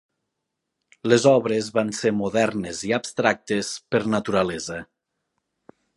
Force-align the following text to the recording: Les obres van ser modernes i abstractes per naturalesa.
Les 1.11 1.27
obres 1.31 1.69
van 1.75 1.91
ser 1.99 2.13
modernes 2.23 2.81
i 2.89 2.95
abstractes 2.99 3.69
per 3.95 4.03
naturalesa. 4.15 4.83